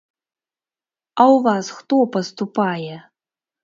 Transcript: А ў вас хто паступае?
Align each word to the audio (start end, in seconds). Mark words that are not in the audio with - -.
А 1.21 1.23
ў 1.33 1.37
вас 1.51 1.65
хто 1.77 1.95
паступае? 2.19 2.95